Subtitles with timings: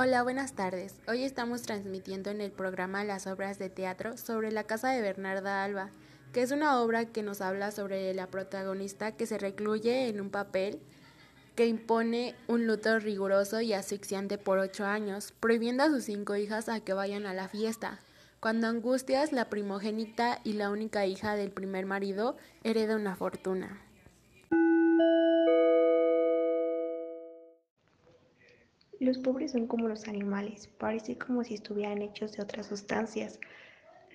[0.00, 0.94] Hola, buenas tardes.
[1.08, 5.64] Hoy estamos transmitiendo en el programa las obras de teatro sobre la casa de Bernarda
[5.64, 5.90] Alba,
[6.32, 10.30] que es una obra que nos habla sobre la protagonista que se recluye en un
[10.30, 10.78] papel
[11.56, 16.68] que impone un luto riguroso y asfixiante por ocho años, prohibiendo a sus cinco hijas
[16.68, 17.98] a que vayan a la fiesta.
[18.38, 23.87] Cuando Angustias, la primogénita y la única hija del primer marido, hereda una fortuna.
[29.08, 33.40] Los pobres son como los animales, parece como si estuvieran hechos de otras sustancias.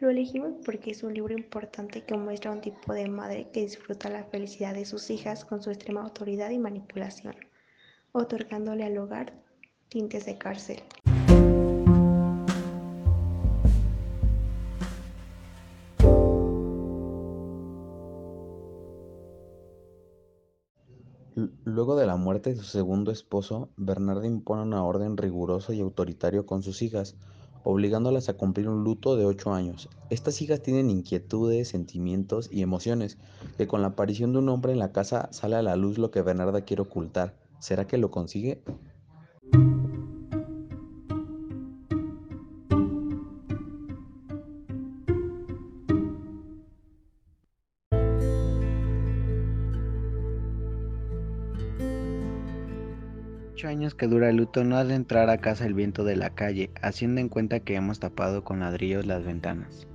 [0.00, 4.10] Lo elegimos porque es un libro importante que muestra un tipo de madre que disfruta
[4.10, 7.34] la felicidad de sus hijas con su extrema autoridad y manipulación,
[8.12, 9.32] otorgándole al hogar
[9.88, 10.82] tintes de cárcel.
[21.34, 26.44] Luego de la muerte de su segundo esposo, Bernarda impone una orden riguroso y autoritario
[26.44, 27.16] con sus hijas,
[27.64, 29.88] obligándolas a cumplir un luto de ocho años.
[30.10, 33.16] Estas hijas tienen inquietudes, sentimientos y emociones,
[33.56, 36.10] que con la aparición de un hombre en la casa sale a la luz lo
[36.10, 37.34] que Bernarda quiere ocultar.
[37.60, 38.62] ¿Será que lo consigue?
[53.66, 56.30] Años que dura el luto no ha de entrar a casa el viento de la
[56.30, 59.86] calle, haciendo en cuenta que hemos tapado con ladrillos las ventanas.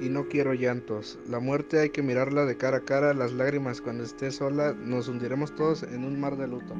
[0.00, 1.18] y no quiero llantos.
[1.28, 5.08] La muerte hay que mirarla de cara a cara, las lágrimas cuando esté sola, nos
[5.08, 6.74] hundiremos todos en un mar de luto.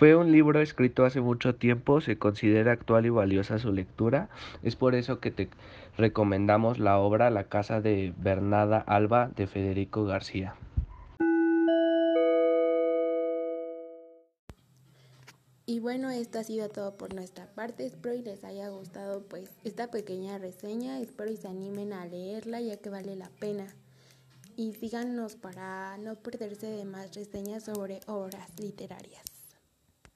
[0.00, 4.30] Fue un libro escrito hace mucho tiempo, se considera actual y valiosa su lectura.
[4.62, 5.50] Es por eso que te
[5.98, 10.54] recomendamos la obra La casa de Bernada Alba de Federico García.
[15.66, 17.84] Y bueno, esto ha sido todo por nuestra parte.
[17.84, 20.98] Espero y les haya gustado pues esta pequeña reseña.
[20.98, 23.66] Espero y se animen a leerla ya que vale la pena.
[24.56, 29.29] Y síganos para no perderse de más reseñas sobre obras literarias.